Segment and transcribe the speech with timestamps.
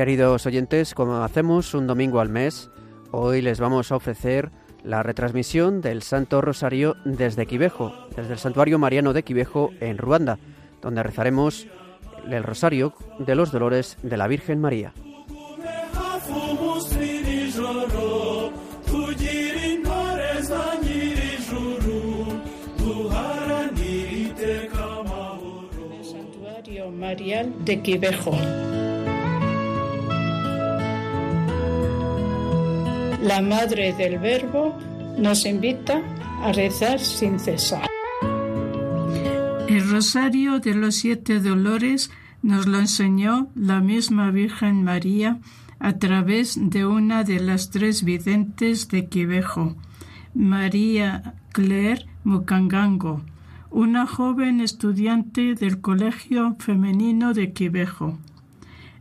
[0.00, 2.70] Queridos oyentes, como hacemos un domingo al mes,
[3.10, 4.50] hoy les vamos a ofrecer
[4.82, 10.38] la retransmisión del Santo Rosario desde Quivejo, desde el Santuario Mariano de Quivejo en Ruanda,
[10.80, 11.66] donde rezaremos
[12.30, 14.94] el Rosario de los Dolores de la Virgen María.
[27.44, 28.36] De Quivejo.
[33.22, 34.76] la Madre del Verbo
[35.18, 36.02] nos invita
[36.42, 37.86] a rezar sin cesar.
[39.68, 42.10] El rosario de los siete dolores
[42.42, 45.38] nos lo enseñó la misma Virgen María
[45.78, 49.76] a través de una de las tres videntes de Quivejo,
[50.34, 53.22] María Claire Mukangango,
[53.70, 58.18] una joven estudiante del Colegio Femenino de Quivejo.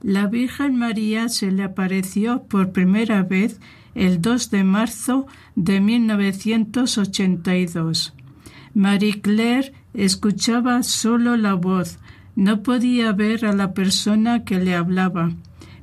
[0.01, 3.59] La Virgen María se le apareció por primera vez
[3.95, 5.25] el 2 de marzo
[5.55, 8.13] de 1982.
[8.73, 11.99] Marie Claire escuchaba solo la voz,
[12.35, 15.31] no podía ver a la persona que le hablaba,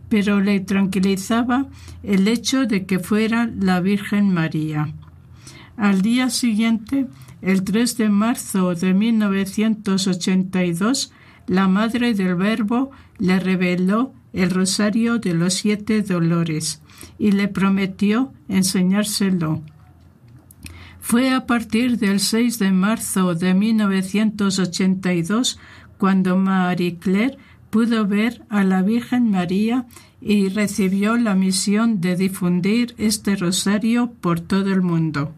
[0.08, 1.66] pero le tranquilizaba
[2.02, 4.94] el hecho de que fuera la Virgen María.
[5.76, 7.06] Al día siguiente,
[7.46, 11.12] el 3 de marzo de 1982,
[11.46, 16.82] la Madre del Verbo le reveló el Rosario de los Siete Dolores
[17.20, 19.62] y le prometió enseñárselo.
[20.98, 25.60] Fue a partir del 6 de marzo de 1982
[25.98, 27.38] cuando Marie Claire
[27.70, 29.86] pudo ver a la Virgen María
[30.20, 35.32] y recibió la misión de difundir este rosario por todo el mundo.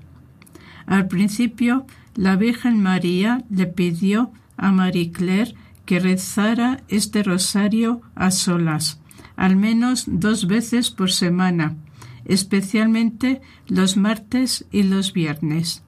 [0.88, 1.84] Al principio,
[2.18, 5.54] la Virgen María le pidió a Marie Claire
[5.86, 9.00] que rezara este rosario a solas,
[9.36, 11.76] al menos dos veces por semana,
[12.24, 15.84] especialmente los martes y los viernes.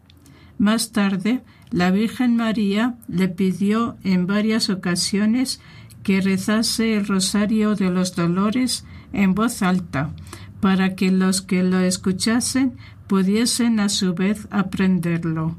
[0.56, 5.60] Más tarde, la Virgen María le pidió en varias ocasiones
[6.04, 10.12] que rezase el rosario de los dolores en voz alta,
[10.60, 12.74] para que los que lo escuchasen
[13.08, 15.56] pudiesen a su vez aprenderlo.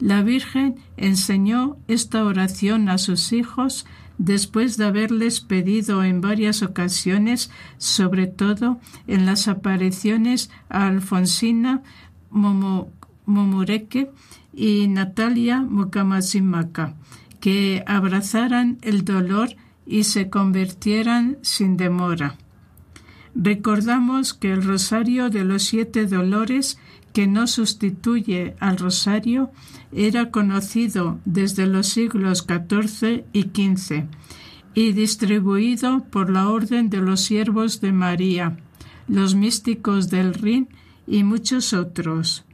[0.00, 3.84] La Virgen enseñó esta oración a sus hijos
[4.18, 11.82] después de haberles pedido en varias ocasiones, sobre todo en las apariciones a Alfonsina
[12.30, 14.10] Momureke
[14.52, 16.94] y Natalia Mukamasimaka,
[17.40, 19.50] que abrazaran el dolor
[19.86, 22.36] y se convirtieran sin demora.
[23.34, 26.78] Recordamos que el rosario de los siete dolores
[27.12, 29.50] que no sustituye al rosario
[29.92, 34.06] era conocido desde los siglos XIV y XV
[34.74, 38.58] y distribuido por la Orden de los Siervos de María,
[39.08, 40.68] los místicos del Rin
[41.06, 42.44] y muchos otros.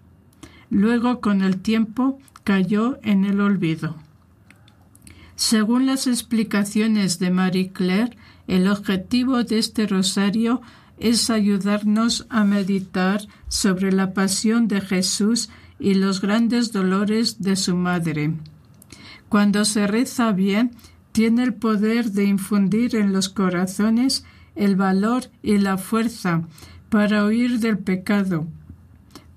[0.70, 3.96] Luego, con el tiempo, cayó en el olvido.
[5.36, 8.16] Según las explicaciones de Marie Claire,
[8.46, 10.62] el objetivo de este rosario
[10.98, 17.76] es ayudarnos a meditar sobre la pasión de Jesús y los grandes dolores de su
[17.76, 18.32] madre.
[19.28, 20.72] Cuando se reza bien,
[21.12, 26.42] tiene el poder de infundir en los corazones el valor y la fuerza
[26.88, 28.46] para huir del pecado,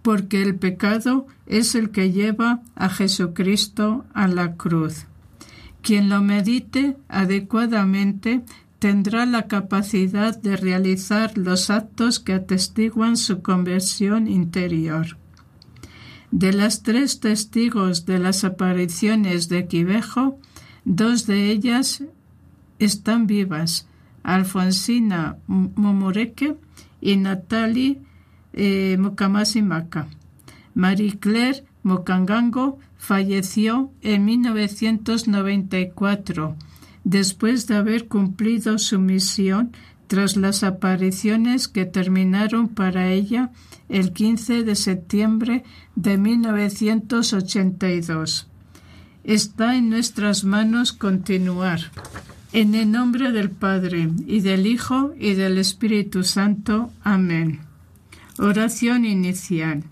[0.01, 5.05] porque el pecado es el que lleva a Jesucristo a la cruz.
[5.81, 8.43] Quien lo medite adecuadamente
[8.79, 15.17] tendrá la capacidad de realizar los actos que atestiguan su conversión interior.
[16.31, 20.39] De las tres testigos de las apariciones de Quivejo,
[20.85, 22.03] dos de ellas
[22.79, 23.87] están vivas,
[24.23, 26.57] Alfonsina Momoreke
[27.01, 28.01] y Natalie
[28.53, 30.07] eh, Mukamasimaka.
[30.73, 36.57] Marie Claire Mokangango falleció en 1994
[37.09, 39.71] después de haber cumplido su misión
[40.07, 43.51] tras las apariciones que terminaron para ella
[43.87, 45.63] el 15 de septiembre
[45.95, 48.47] de 1982.
[49.23, 51.79] Está en nuestras manos continuar.
[52.51, 56.91] En el nombre del Padre, y del Hijo, y del Espíritu Santo.
[57.03, 57.61] Amén.
[58.37, 59.85] Oración inicial.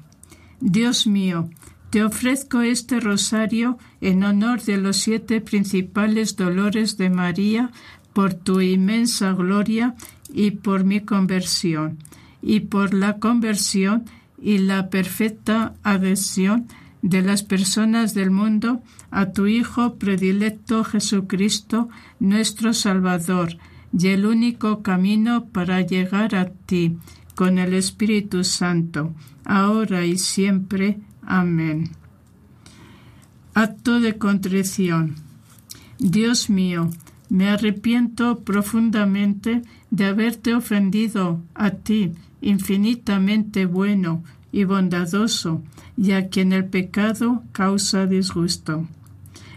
[0.60, 1.50] Dios mío,
[1.96, 7.72] te ofrezco este rosario en honor de los siete principales dolores de María
[8.12, 9.96] por tu inmensa gloria
[10.28, 11.98] y por mi conversión,
[12.42, 14.04] y por la conversión
[14.38, 16.68] y la perfecta adhesión
[17.02, 21.88] de las personas del mundo a tu Hijo predilecto Jesucristo,
[22.20, 23.56] nuestro Salvador,
[23.98, 26.98] y el único camino para llegar a ti,
[27.36, 31.00] con el Espíritu Santo, ahora y siempre.
[31.22, 31.92] Amén.
[33.54, 35.16] Acto de contrición.
[36.00, 36.90] Dios mío,
[37.30, 39.62] me arrepiento profundamente
[39.92, 42.12] de haberte ofendido a ti,
[42.42, 45.64] infinitamente bueno y bondadoso,
[45.98, 48.88] y a quien el pecado causa disgusto.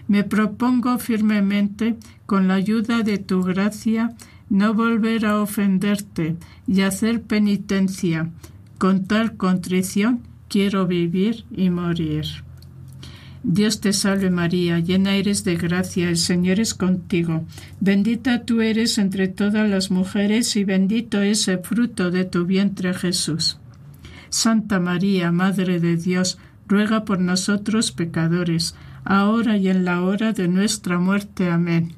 [0.07, 4.15] Me propongo firmemente, con la ayuda de tu gracia,
[4.50, 6.37] no volver a ofenderte
[6.67, 8.31] y hacer penitencia.
[8.79, 12.25] Con tal contrición quiero vivir y morir.
[13.43, 17.45] Dios te salve María, llena eres de gracia, el Señor es contigo.
[17.81, 22.94] Bendita tú eres entre todas las mujeres y bendito es el fruto de tu vientre
[22.94, 23.59] Jesús.
[24.29, 28.75] Santa María, Madre de Dios, ruega por nosotros pecadores,
[29.05, 31.49] ahora y en la hora de nuestra muerte.
[31.49, 31.98] Amén.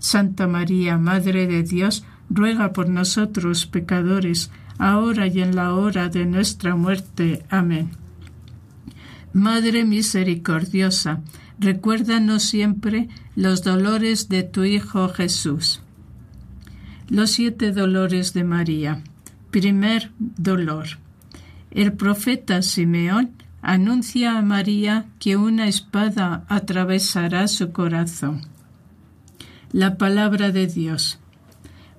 [0.00, 6.26] Santa María, Madre de Dios, ruega por nosotros pecadores, ahora y en la hora de
[6.26, 7.44] nuestra muerte.
[7.50, 7.90] Amén.
[9.32, 11.20] Madre misericordiosa,
[11.60, 15.82] recuérdanos siempre los dolores de tu Hijo Jesús.
[17.08, 19.02] Los siete dolores de María.
[19.50, 20.86] Primer dolor.
[21.70, 23.32] El profeta Simeón
[23.62, 28.49] anuncia a María que una espada atravesará su corazón.
[29.72, 31.20] La palabra de Dios.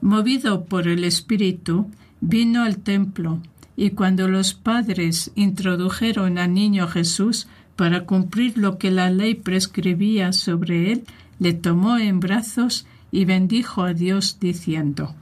[0.02, 1.90] Movido por el Espíritu,
[2.20, 3.40] vino al templo
[3.78, 7.48] y cuando los padres introdujeron al niño Jesús
[7.78, 11.04] para cumplir lo que la ley prescribía sobre él,
[11.40, 15.16] le tomó en brazos y bendijo a Dios diciendo,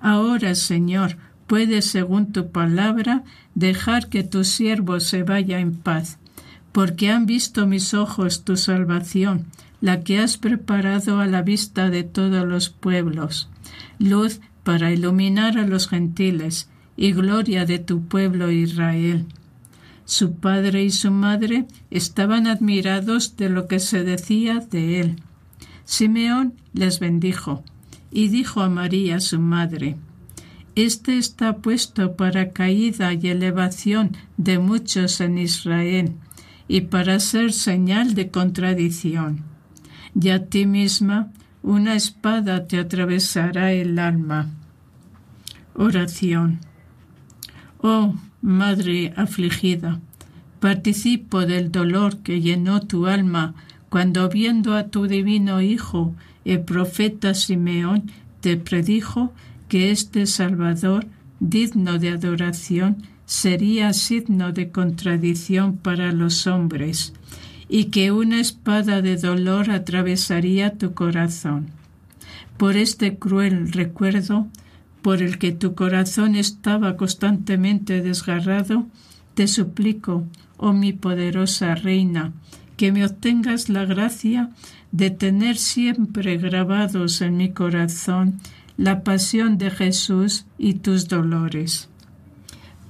[0.00, 3.22] Ahora, Señor, puedes, según tu palabra,
[3.54, 6.18] dejar que tu siervo se vaya en paz,
[6.72, 9.44] porque han visto mis ojos tu salvación,
[9.86, 13.48] la que has preparado a la vista de todos los pueblos,
[14.00, 19.26] luz para iluminar a los gentiles y gloria de tu pueblo Israel.
[20.04, 25.22] Su padre y su madre estaban admirados de lo que se decía de él.
[25.84, 27.62] Simeón les bendijo
[28.10, 29.96] y dijo a María su madre,
[30.74, 36.14] este está puesto para caída y elevación de muchos en Israel,
[36.66, 39.55] y para ser señal de contradicción.
[40.18, 41.30] Y a ti misma
[41.62, 44.48] una espada te atravesará el alma.
[45.74, 46.60] Oración.
[47.82, 50.00] Oh, Madre afligida,
[50.60, 53.54] participo del dolor que llenó tu alma
[53.88, 56.14] cuando viendo a tu divino Hijo,
[56.44, 58.10] el profeta Simeón,
[58.40, 59.32] te predijo
[59.68, 61.06] que este Salvador,
[61.40, 67.12] digno de adoración, sería signo de contradicción para los hombres,
[67.68, 71.66] y que una espada de dolor atravesaría tu corazón.
[72.56, 74.46] Por este cruel recuerdo,
[75.02, 78.86] por el que tu corazón estaba constantemente desgarrado,
[79.34, 80.24] te suplico,
[80.56, 82.32] oh mi poderosa Reina,
[82.76, 84.50] que me obtengas la gracia
[84.92, 88.40] de tener siempre grabados en mi corazón
[88.76, 91.88] la pasión de Jesús y tus dolores.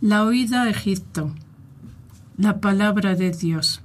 [0.00, 1.32] La huida a Egipto.
[2.36, 3.82] La palabra de Dios.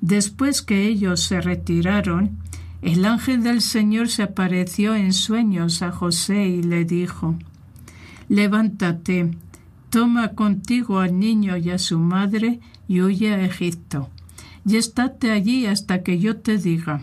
[0.00, 2.38] Después que ellos se retiraron,
[2.82, 7.36] el ángel del Señor se apareció en sueños a José y le dijo,
[8.28, 9.30] Levántate,
[9.90, 14.10] toma contigo al niño y a su madre y huye a Egipto
[14.68, 17.00] y estate allí hasta que yo te diga,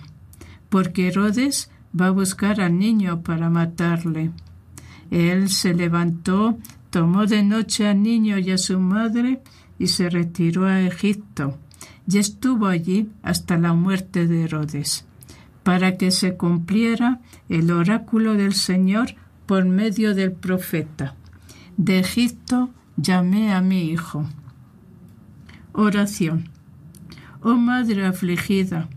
[0.70, 4.30] porque Herodes va a buscar al niño para matarle.
[5.10, 6.60] Él se levantó,
[6.96, 9.42] tomó de noche al niño y a su madre
[9.78, 11.58] y se retiró a Egipto,
[12.08, 15.04] y estuvo allí hasta la muerte de Herodes,
[15.64, 19.08] para que se cumpliera el oráculo del Señor
[19.46, 21.16] por medio del profeta.
[21.76, 24.26] De Egipto llamé a mi hijo.
[25.74, 26.48] Oración.
[27.42, 28.88] Oh Madre afligida,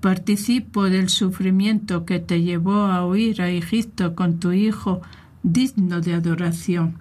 [0.00, 5.02] participo del sufrimiento que te llevó a huir a Egipto con tu Hijo
[5.42, 6.96] digno de adoración,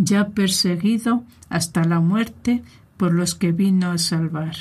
[0.00, 2.62] ya perseguido hasta la muerte
[2.96, 4.56] por los que vino a salvar.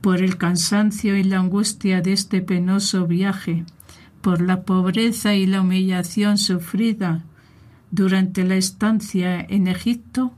[0.00, 3.64] Por el cansancio y la angustia de este penoso viaje,
[4.20, 7.24] por la pobreza y la humillación sufrida
[7.92, 10.32] durante la estancia en Egipto,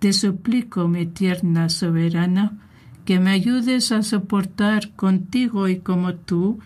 [0.00, 2.58] te suplico, mi tierna soberana,
[3.04, 6.58] que me ayudes a soportar contigo y como tú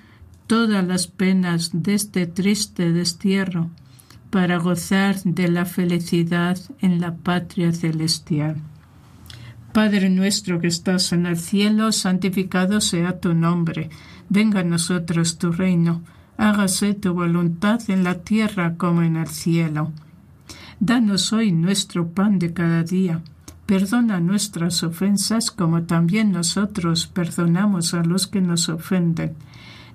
[0.46, 3.70] todas las penas de este triste destierro,
[4.30, 8.56] para gozar de la felicidad en la patria celestial.
[9.72, 13.90] Padre nuestro que estás en el cielo, santificado sea tu nombre,
[14.28, 16.02] venga a nosotros tu reino,
[16.36, 19.92] hágase tu voluntad en la tierra como en el cielo.
[20.80, 23.20] Danos hoy nuestro pan de cada día
[23.70, 29.36] Perdona nuestras ofensas como también nosotros perdonamos a los que nos ofenden.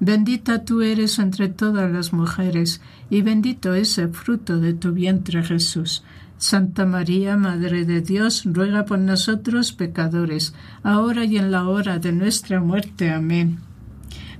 [0.00, 5.42] Bendita tú eres entre todas las mujeres, y bendito es el fruto de tu vientre
[5.42, 6.04] Jesús.
[6.38, 12.12] Santa María, Madre de Dios, ruega por nosotros pecadores, ahora y en la hora de
[12.12, 13.10] nuestra muerte.
[13.10, 13.58] Amén.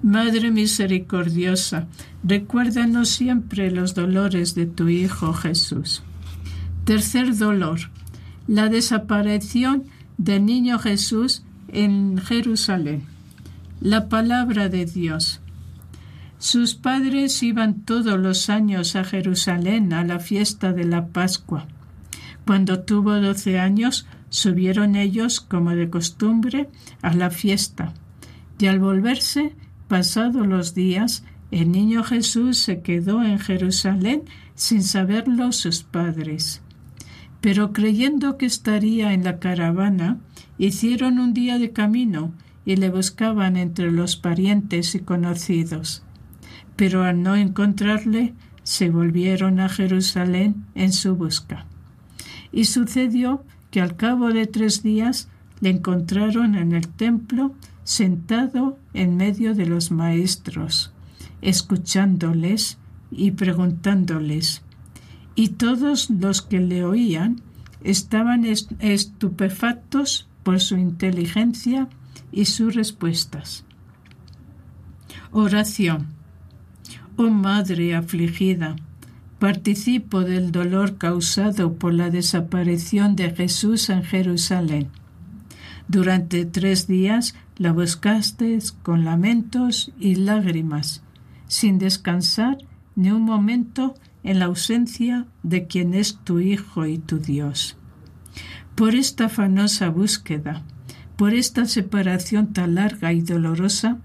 [0.00, 1.88] Madre misericordiosa,
[2.22, 6.04] recuérdanos siempre los dolores de tu Hijo Jesús.
[6.84, 7.80] Tercer dolor,
[8.46, 9.84] la desaparición
[10.18, 13.02] del niño Jesús en Jerusalén.
[13.80, 15.40] La palabra de Dios.
[16.38, 21.66] Sus padres iban todos los años a Jerusalén a la fiesta de la Pascua.
[22.46, 26.68] Cuando tuvo doce años, subieron ellos, como de costumbre,
[27.02, 27.92] a la fiesta.
[28.56, 29.56] Y al volverse,
[29.88, 34.22] pasados los días, el niño Jesús se quedó en Jerusalén
[34.54, 36.62] sin saberlo sus padres.
[37.40, 40.18] Pero creyendo que estaría en la caravana,
[40.56, 42.32] hicieron un día de camino
[42.64, 46.04] y le buscaban entre los parientes y conocidos
[46.78, 51.66] pero al no encontrarle, se volvieron a Jerusalén en su busca.
[52.52, 53.42] Y sucedió
[53.72, 55.28] que al cabo de tres días
[55.60, 60.92] le encontraron en el templo sentado en medio de los maestros,
[61.42, 62.78] escuchándoles
[63.10, 64.62] y preguntándoles.
[65.34, 67.42] Y todos los que le oían
[67.82, 71.88] estaban estupefactos por su inteligencia
[72.30, 73.64] y sus respuestas.
[75.32, 76.17] Oración.
[77.20, 78.76] Oh Madre afligida,
[79.40, 84.86] participo del dolor causado por la desaparición de Jesús en Jerusalén.
[85.88, 91.02] Durante tres días la buscaste con lamentos y lágrimas,
[91.48, 92.58] sin descansar
[92.94, 97.76] ni un momento en la ausencia de quien es tu Hijo y tu Dios.
[98.76, 100.62] Por esta afanosa búsqueda,
[101.16, 103.98] por esta separación tan larga y dolorosa,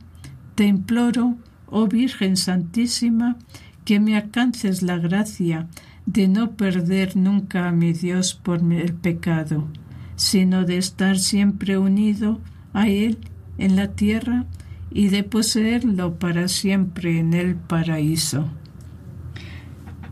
[0.56, 1.38] te imploro
[1.73, 3.38] oh Virgen Santísima,
[3.83, 5.67] que me alcances la gracia
[6.05, 9.67] de no perder nunca a mi Dios por el pecado,
[10.15, 12.39] sino de estar siempre unido
[12.73, 13.17] a Él
[13.57, 14.45] en la tierra
[14.91, 18.49] y de poseerlo para siempre en el paraíso.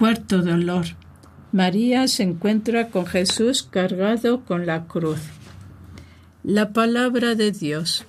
[0.00, 0.86] Cuarto dolor.
[1.52, 5.20] María se encuentra con Jesús cargado con la cruz.
[6.42, 8.06] La palabra de Dios.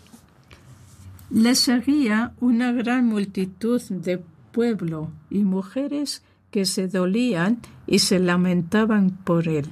[1.30, 4.24] Le seguía una gran multitud de
[4.54, 9.66] pueblo y mujeres que se dolían y se lamentaban por él.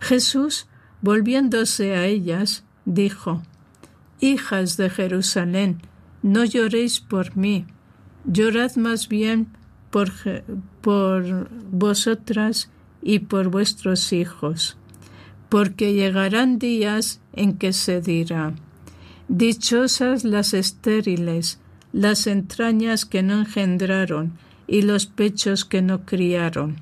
[0.00, 0.66] Jesús,
[1.00, 3.40] volviéndose a ellas, dijo,
[4.20, 5.80] Hijas de Jerusalén,
[6.22, 7.64] no lloréis por mí,
[8.26, 9.48] llorad más bien
[9.92, 12.70] por, vosotras
[13.02, 14.76] y por vuestros hijos,
[15.48, 18.54] porque llegarán días en que se dirá,
[19.28, 21.60] Dichosas las estériles,
[21.92, 24.32] las entrañas que no engendraron
[24.66, 26.76] y los pechos que no criaron.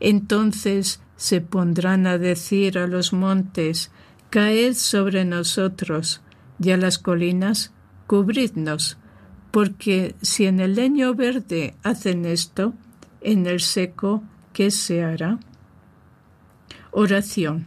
[0.00, 3.90] Entonces se pondrán a decir a los montes,
[4.30, 6.20] Caed sobre nosotros,
[6.60, 7.72] y a las colinas,
[8.06, 8.97] cubridnos,
[9.50, 12.74] porque si en el leño verde hacen esto,
[13.20, 15.38] en el seco, ¿qué se hará?
[16.90, 17.66] Oración.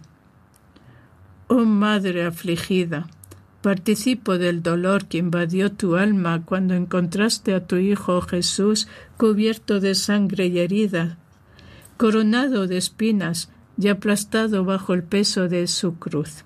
[1.48, 3.08] Oh Madre afligida,
[3.62, 9.96] participo del dolor que invadió tu alma cuando encontraste a tu Hijo Jesús cubierto de
[9.96, 11.18] sangre y herida,
[11.98, 16.46] coronado de espinas y aplastado bajo el peso de su cruz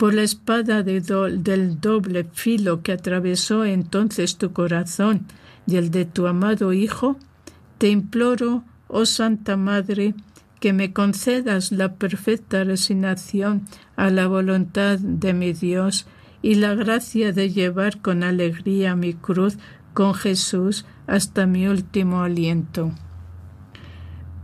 [0.00, 5.26] por la espada del doble filo que atravesó entonces tu corazón
[5.66, 7.18] y el de tu amado Hijo,
[7.76, 10.14] te imploro, oh Santa Madre,
[10.58, 16.06] que me concedas la perfecta resignación a la voluntad de mi Dios
[16.40, 19.58] y la gracia de llevar con alegría mi cruz
[19.92, 22.94] con Jesús hasta mi último aliento.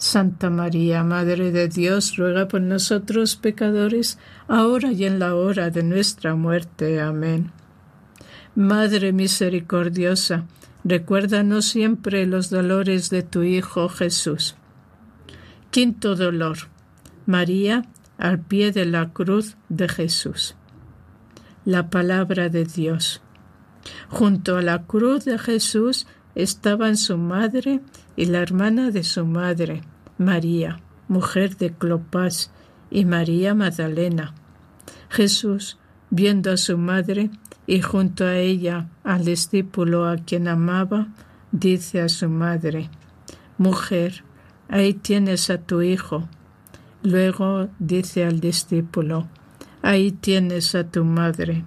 [0.00, 5.82] Santa María, Madre de Dios, ruega por nosotros pecadores, ahora y en la hora de
[5.82, 7.02] nuestra muerte.
[7.02, 7.52] Amén.
[8.54, 10.46] Madre misericordiosa,
[10.84, 14.56] recuérdanos siempre los dolores de tu Hijo Jesús.
[15.70, 16.56] Quinto dolor.
[17.26, 17.84] María
[18.16, 20.56] al pie de la cruz de Jesús.
[21.66, 23.20] La palabra de Dios.
[24.08, 27.80] Junto a la cruz de Jesús estaban su madre
[28.16, 29.82] y la hermana de su madre,
[30.20, 32.50] María, mujer de Clopas,
[32.90, 34.34] y María Magdalena.
[35.08, 35.78] Jesús,
[36.10, 37.30] viendo a su madre
[37.66, 41.08] y junto a ella al discípulo a quien amaba,
[41.52, 42.90] dice a su madre,
[43.56, 44.22] Mujer,
[44.68, 46.28] ahí tienes a tu hijo.
[47.02, 49.26] Luego dice al discípulo,
[49.80, 51.64] Ahí tienes a tu madre.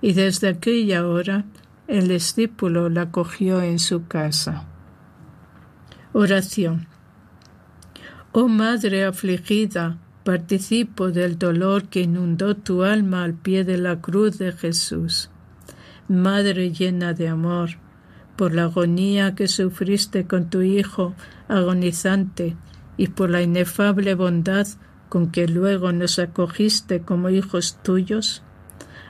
[0.00, 1.44] Y desde aquella hora
[1.86, 4.64] el discípulo la cogió en su casa.
[6.14, 6.93] Oración.
[8.36, 14.38] Oh Madre afligida, participo del dolor que inundó tu alma al pie de la cruz
[14.38, 15.30] de Jesús.
[16.08, 17.78] Madre llena de amor,
[18.34, 21.14] por la agonía que sufriste con tu Hijo
[21.46, 22.56] agonizante
[22.96, 24.66] y por la inefable bondad
[25.08, 28.42] con que luego nos acogiste como hijos tuyos,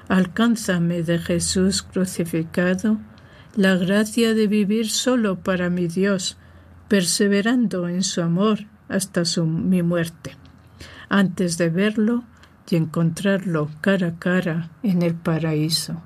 [0.06, 2.98] Alcánzame de Jesús crucificado
[3.56, 6.37] la gracia de vivir solo para mi Dios,
[6.88, 10.36] perseverando en su amor hasta su, mi muerte,
[11.08, 12.24] antes de verlo
[12.68, 16.02] y encontrarlo cara a cara en el paraíso.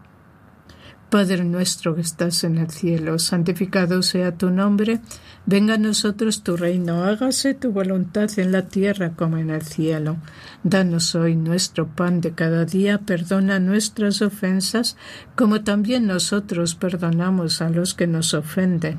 [1.10, 5.00] Padre nuestro que estás en el cielo, santificado sea tu nombre,
[5.46, 10.18] venga a nosotros tu reino, hágase tu voluntad en la tierra como en el cielo.
[10.64, 14.98] Danos hoy nuestro pan de cada día, perdona nuestras ofensas,
[15.34, 18.98] como también nosotros perdonamos a los que nos ofenden.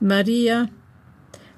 [0.00, 0.70] María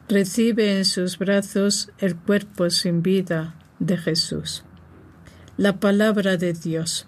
[0.08, 4.64] recibe en sus brazos el cuerpo sin vida de Jesús.
[5.56, 7.06] La palabra de Dios.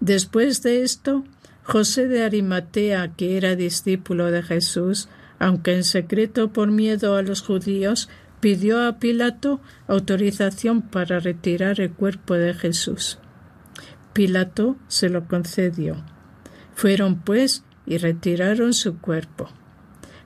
[0.00, 1.24] Después de esto,
[1.62, 7.40] José de Arimatea, que era discípulo de Jesús, aunque en secreto por miedo a los
[7.40, 13.18] judíos, pidió a Pilato autorización para retirar el cuerpo de Jesús.
[14.12, 16.04] Pilato se lo concedió.
[16.74, 19.48] Fueron pues y retiraron su cuerpo.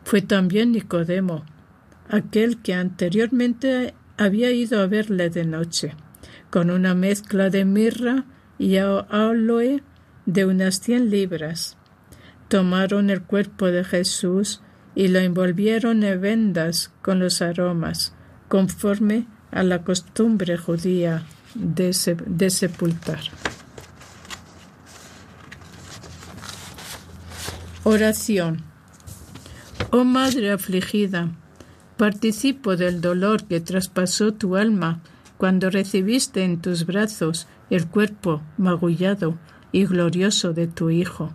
[0.04, 1.44] Fue también Nicodemo,
[2.08, 5.94] aquel que anteriormente había ido a verle de noche,
[6.50, 8.24] con una mezcla de mirra
[8.58, 9.82] y aloe
[10.26, 11.76] de unas cien libras.
[12.48, 14.60] Tomaron el cuerpo de Jesús
[14.94, 18.12] y lo envolvieron en vendas con los aromas,
[18.48, 23.20] conforme a la costumbre judía de, de sepultar.
[27.84, 28.69] Oración.
[29.88, 31.30] Oh Madre afligida,
[31.96, 35.00] participo del dolor que traspasó tu alma
[35.38, 39.38] cuando recibiste en tus brazos el cuerpo magullado
[39.72, 41.32] y glorioso de tu Hijo,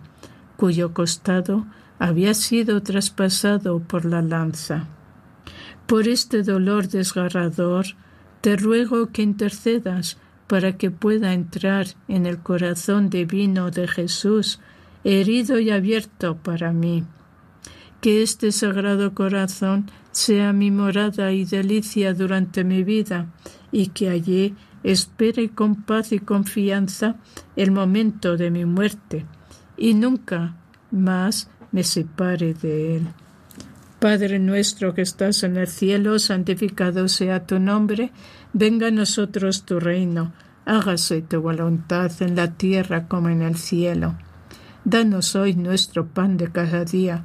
[0.56, 1.66] cuyo costado
[1.98, 4.86] había sido traspasado por la lanza.
[5.86, 7.86] Por este dolor desgarrador,
[8.40, 14.60] te ruego que intercedas para que pueda entrar en el corazón divino de Jesús,
[15.04, 17.04] herido y abierto para mí.
[18.00, 23.26] Que este sagrado corazón sea mi morada y delicia durante mi vida,
[23.72, 27.16] y que allí espere con paz y confianza
[27.56, 29.26] el momento de mi muerte,
[29.76, 30.56] y nunca
[30.90, 33.08] más me separe de él.
[33.98, 38.12] Padre nuestro que estás en el cielo, santificado sea tu nombre,
[38.52, 40.32] venga a nosotros tu reino,
[40.64, 44.16] hágase tu voluntad en la tierra como en el cielo.
[44.84, 47.24] Danos hoy nuestro pan de cada día,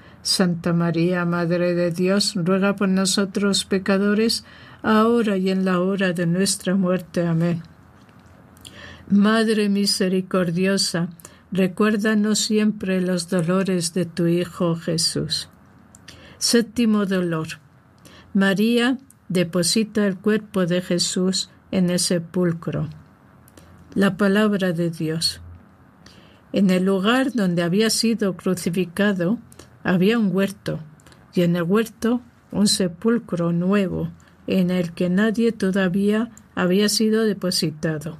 [0.23, 4.45] Santa María, Madre de Dios, ruega por nosotros pecadores,
[4.83, 7.25] ahora y en la hora de nuestra muerte.
[7.25, 7.63] Amén.
[9.09, 11.09] Madre misericordiosa,
[11.51, 15.49] recuérdanos siempre los dolores de tu Hijo Jesús.
[16.37, 17.47] Séptimo dolor.
[18.33, 22.89] María deposita el cuerpo de Jesús en el sepulcro.
[23.93, 25.41] La palabra de Dios.
[26.53, 29.39] En el lugar donde había sido crucificado,
[29.83, 30.79] había un huerto,
[31.33, 32.21] y en el huerto
[32.51, 34.11] un sepulcro nuevo,
[34.47, 38.17] en el que nadie todavía había sido depositado.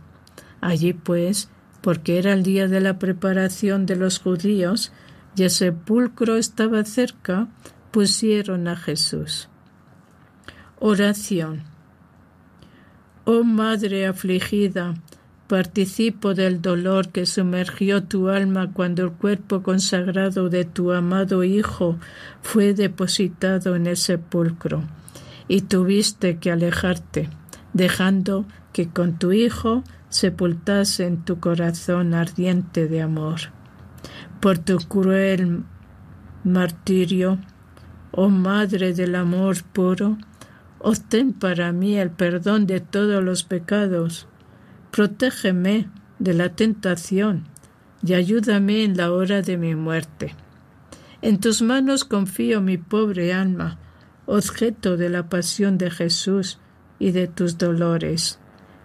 [0.62, 1.50] Allí, pues,
[1.82, 4.92] porque era el día de la preparación de los judíos,
[5.36, 7.48] y el sepulcro estaba cerca,
[7.92, 9.50] pusieron a Jesús.
[10.80, 11.64] Oración.
[13.26, 14.96] Oh Madre afligida,
[15.52, 21.98] participo del dolor que sumergió tu alma cuando el cuerpo consagrado de tu amado Hijo
[22.42, 24.86] fue depositado en el sepulcro,
[25.50, 27.30] y tuviste que alejarte,
[27.74, 33.42] dejando que con tu Hijo sepultase en tu corazón ardiente de amor.
[34.40, 35.64] Por tu cruel
[36.46, 37.40] martirio,
[38.12, 40.18] oh Madre del amor puro,
[40.80, 44.30] obtén para mí el perdón de todos los pecados.
[44.92, 45.88] Protégeme
[46.20, 47.46] de la tentación
[48.06, 50.36] y ayúdame en la hora de mi muerte.
[51.22, 53.78] En tus manos confío mi pobre alma,
[54.26, 56.60] objeto de la pasión de Jesús
[57.00, 58.40] y de tus dolores.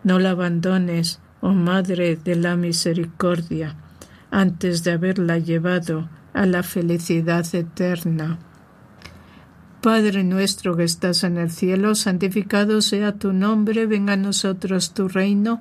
[0.04, 3.74] No la abandones, oh Madre de la Misericordia,
[4.30, 8.38] antes de haberla llevado a la felicidad eterna.
[9.80, 15.08] Padre nuestro que estás en el cielo, santificado sea tu nombre, venga a nosotros tu
[15.08, 15.60] reino,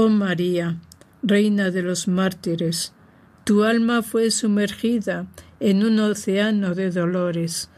[0.00, 0.76] Oh María,
[1.24, 2.92] Reina de los mártires,
[3.42, 5.26] tu alma fue sumergida
[5.58, 7.68] en un océano de dolores.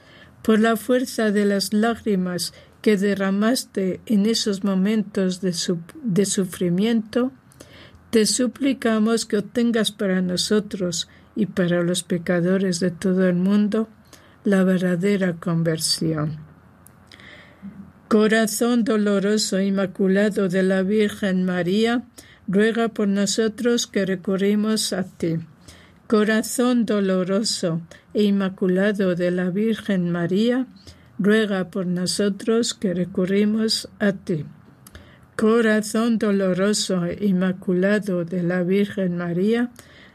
[0.43, 2.53] Por la fuerza de las lágrimas
[2.83, 7.33] que derramaste en esos momentos de, sufrimiento,
[8.11, 13.89] te suplicamos que obtengas para nosotros y para los pecadores de todo el mundo
[14.45, 16.50] la verdadera conversión.
[18.11, 22.03] Corazón doloroso inmaculado de la Virgen María,
[22.49, 25.37] ruega por nosotros que recurrimos a ti.
[26.09, 27.83] Corazón doloroso
[28.13, 30.67] e inmaculado de la Virgen María,
[31.21, 34.45] ruega por nosotros que recurrimos a ti.
[35.37, 39.71] Corazón doloroso e inmaculado de la Virgen María,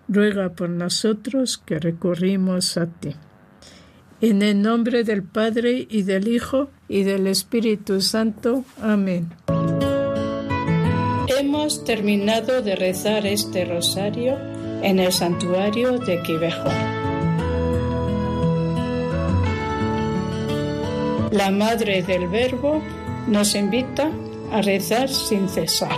[0.10, 3.16] ruega por nosotros que recurrimos a ti.
[4.22, 8.64] En el nombre del Padre y del Hijo y del Espíritu Santo.
[8.82, 9.30] Amén.
[11.28, 14.38] Hemos terminado de rezar este rosario
[14.82, 16.70] en el santuario de Quivejo.
[21.32, 22.82] La Madre del Verbo
[23.28, 24.10] nos invita
[24.52, 25.98] a rezar sin cesar.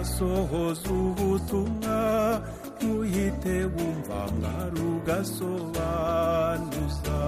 [0.00, 1.98] ugasohoza ubutumwa
[2.80, 7.18] ntuyite wumva mwari ugasobanuza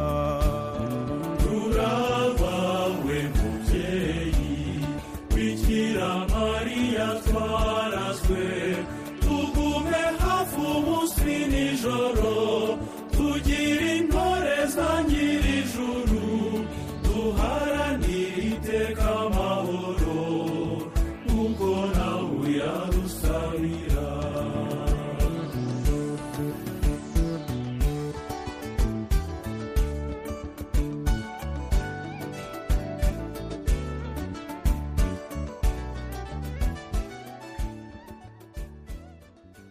[1.43, 4.57] turabawe mubyeyi
[5.35, 8.45] bikira mariya twarazwe
[9.23, 12.33] tugume hafi umunsi nijoro.